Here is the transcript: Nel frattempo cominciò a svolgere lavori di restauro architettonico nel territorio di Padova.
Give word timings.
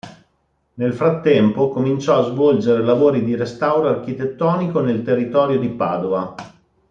Nel 0.73 0.93
frattempo 0.95 1.69
cominciò 1.69 2.17
a 2.17 2.23
svolgere 2.23 2.81
lavori 2.81 3.23
di 3.23 3.35
restauro 3.35 3.87
architettonico 3.87 4.79
nel 4.79 5.03
territorio 5.03 5.59
di 5.59 5.69
Padova. 5.69 6.33